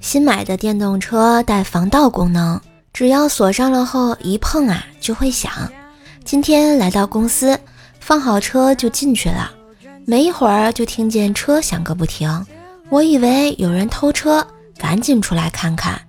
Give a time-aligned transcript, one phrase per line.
[0.00, 2.60] 新买的电动车带防盗功能，
[2.92, 5.52] 只要锁上了后一碰啊就会响。
[6.24, 7.58] 今天来到公司，
[8.00, 9.50] 放好车就进去了，
[10.06, 12.46] 没一会儿就听见车响个不停。
[12.88, 14.46] 我以为有人偷车，
[14.78, 16.00] 赶紧出来看看，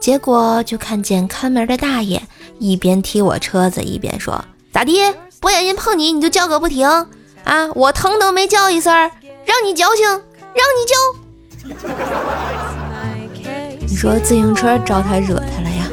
[0.00, 2.20] 结果就看见看门的大爷
[2.58, 4.42] 一边踢我车子，一边说
[4.82, 4.98] ：“咋地？
[5.40, 6.84] 不小心碰你你就叫个不停
[7.44, 7.68] 啊？
[7.76, 10.96] 我疼都没叫一声，让你矫情，让你叫。”
[13.86, 15.86] 你说自行车招他惹他了呀？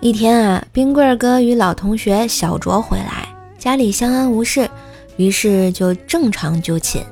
[0.00, 3.26] 一天啊，冰棍哥与老同学小卓回来，
[3.58, 4.70] 家里相安无事，
[5.16, 7.04] 于是就正常就寝。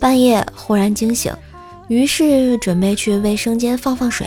[0.00, 1.30] 半夜忽然惊醒，
[1.88, 4.26] 于是准备去卫生间放放水。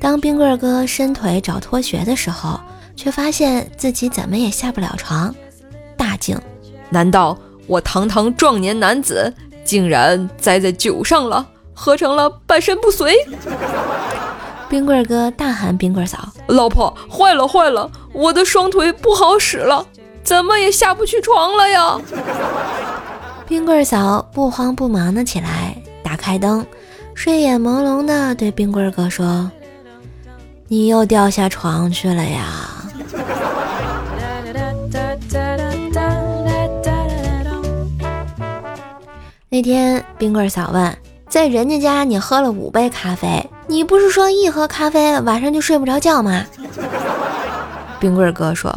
[0.00, 2.58] 当冰棍儿哥伸腿找拖鞋的时候，
[2.96, 5.34] 却发现自己怎么也下不了床，
[5.96, 6.38] 大惊：
[6.88, 7.38] 难道？
[7.66, 9.32] 我堂堂壮年男子，
[9.64, 13.14] 竟然栽在酒上了，喝成了半身不遂。
[14.68, 19.86] 冰棍哥大喊：“冰棍嫂，老婆，坏了坏了，我的双腿不好使了，
[20.24, 22.00] 怎么也下不去床了呀！”
[23.46, 26.66] 冰棍嫂不慌不忙的起来，打开灯，
[27.14, 29.50] 睡眼朦胧的对冰棍哥说
[30.68, 32.82] ：“你又掉下床去了呀。
[39.50, 40.96] ”那天，冰棍嫂问
[41.28, 46.42] ：“在人家家你喝了五杯咖啡，你不是说一喝咖啡晚上就睡不着觉吗？”
[48.00, 48.74] 冰棍哥说：“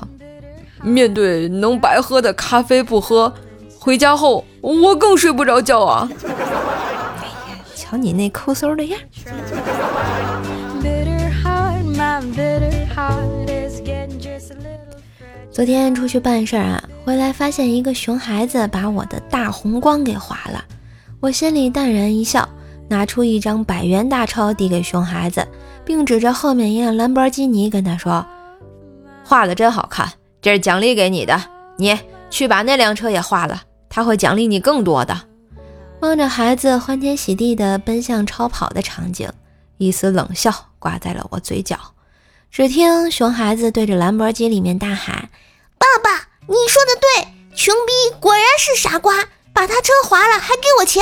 [0.84, 3.32] 面对能白喝的咖啡不喝，
[3.80, 6.10] 回家后我更睡不着觉啊！”
[7.94, 9.00] 瞧你那抠搜的样！
[15.52, 16.84] 昨天出去办事儿啊。
[17.06, 20.64] 回来发现一个熊孩子把我的大红光给划了，
[21.20, 22.50] 我心里淡然一笑，
[22.88, 25.48] 拿出一张百元大钞递给熊孩子，
[25.86, 28.26] 并指着后面一辆兰博基尼跟他说
[29.24, 30.12] ：“画的真好看，
[30.42, 31.40] 这是奖励给你的，
[31.78, 31.96] 你
[32.32, 35.16] 去把那辆车也画了，他会奖励你更多的。”
[36.04, 39.32] 望着孩子欢天喜地的奔向超跑的场景，
[39.78, 41.80] 一丝冷笑挂在了我嘴角。
[42.52, 45.30] 只听熊孩子对着兰博基里面大喊
[45.80, 47.24] ：“爸爸！”你说的对，
[47.56, 49.16] 穷逼果然是傻瓜，
[49.54, 51.02] 把他车划了还给我钱。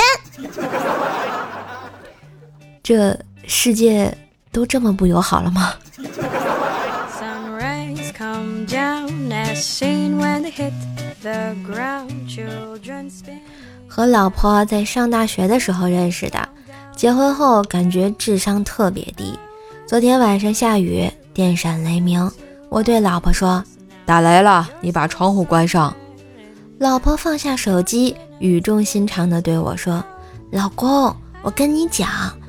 [2.80, 3.18] 这
[3.48, 4.16] 世界
[4.52, 5.74] 都这么不友好了吗？
[13.94, 16.48] 和老婆在上大学的时候认识的，
[16.96, 19.38] 结婚后感觉智商特别低。
[19.86, 22.30] 昨天晚上下雨，电闪雷鸣，
[22.70, 23.62] 我对老婆说。
[24.06, 25.94] 打雷了，你把窗户关上。
[26.78, 30.02] 老婆放下手机，语重心长地对我说
[30.50, 32.08] ：“老公，我跟你讲，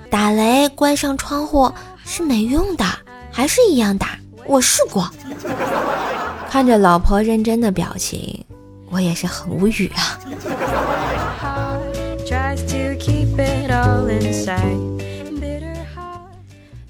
[0.10, 1.70] 打雷关上窗户
[2.06, 2.86] 是没用的，
[3.30, 4.18] 还是一样打。
[4.46, 5.10] 我试过。
[6.50, 8.46] ”看着老婆认真的表情，
[8.90, 10.18] 我也是很无语啊。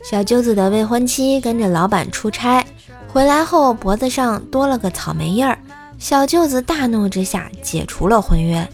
[0.03, 2.63] 小舅子的未婚妻跟着老板出差。
[3.07, 5.57] 回来后脖子上多了个草莓印儿，
[5.97, 8.67] 小舅子大怒之下解除了婚约，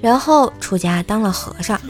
[0.00, 1.80] 然后出家当了和尚。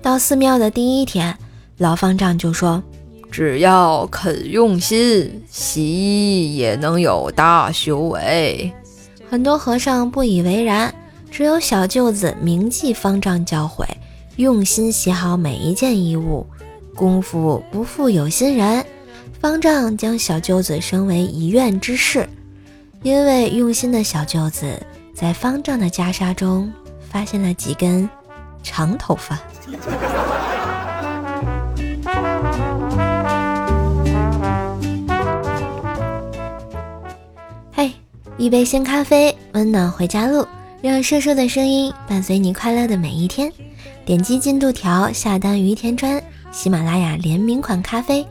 [0.00, 1.36] 到寺庙的第一天，
[1.78, 2.82] 老方丈就说
[3.30, 8.72] ：“只要肯用心，洗也能有大修为。”
[9.30, 10.94] 很多和尚不以为然，
[11.34, 13.84] 只有小舅子铭记方丈教诲，
[14.36, 16.46] 用心洗好每一件衣物，
[16.94, 18.86] 功夫不负有心人。
[19.40, 22.28] 方丈将小舅子升为一院之士，
[23.02, 24.80] 因为用心的小舅子
[25.12, 26.72] 在方丈的袈裟中
[27.10, 28.08] 发现了几根
[28.62, 29.36] 长头发。
[37.72, 37.92] 嘿，
[38.36, 40.46] 一杯鲜咖啡，温暖回家路，
[40.84, 43.50] 让瘦瘦的声音伴随你快乐的每一天。
[44.04, 46.22] 点击进度条下单于田川，
[46.52, 48.26] 喜马拉雅联名款咖啡。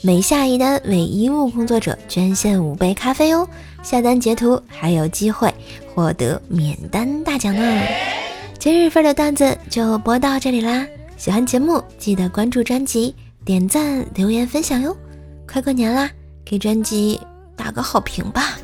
[0.00, 3.46] 每下一单为医务工作者捐献五杯咖啡哦，
[3.82, 5.52] 下单截图还有机会
[5.94, 7.82] 获得免单大奖呢。
[8.58, 10.86] 今日份的段子就播到这里啦，
[11.18, 13.14] 喜欢节目记得关注专辑、
[13.44, 14.96] 点赞、留言、分享哟。
[15.46, 16.10] 快过年啦，
[16.42, 17.20] 给专辑
[17.54, 18.56] 打个好评吧。